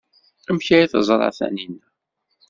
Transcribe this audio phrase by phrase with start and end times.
[0.49, 1.87] Amek ay teẓra Taninna?